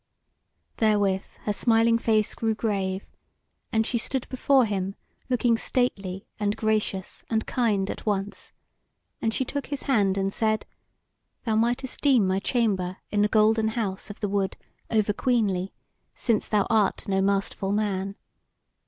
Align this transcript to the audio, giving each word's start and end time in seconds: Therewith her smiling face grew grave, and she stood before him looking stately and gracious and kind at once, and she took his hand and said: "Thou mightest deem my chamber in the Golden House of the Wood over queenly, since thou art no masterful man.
Therewith 0.77 1.27
her 1.43 1.53
smiling 1.53 1.99
face 1.99 2.33
grew 2.33 2.55
grave, 2.55 3.05
and 3.71 3.85
she 3.85 3.99
stood 3.99 4.27
before 4.29 4.65
him 4.65 4.95
looking 5.29 5.59
stately 5.59 6.25
and 6.39 6.57
gracious 6.57 7.23
and 7.29 7.45
kind 7.45 7.87
at 7.87 8.03
once, 8.03 8.51
and 9.21 9.31
she 9.31 9.45
took 9.45 9.67
his 9.67 9.83
hand 9.83 10.17
and 10.17 10.33
said: 10.33 10.65
"Thou 11.45 11.55
mightest 11.55 12.01
deem 12.01 12.25
my 12.25 12.39
chamber 12.39 12.97
in 13.11 13.21
the 13.21 13.27
Golden 13.27 13.67
House 13.67 14.09
of 14.09 14.21
the 14.21 14.27
Wood 14.27 14.57
over 14.89 15.13
queenly, 15.13 15.71
since 16.15 16.47
thou 16.47 16.65
art 16.67 17.07
no 17.07 17.21
masterful 17.21 17.71
man. 17.71 18.15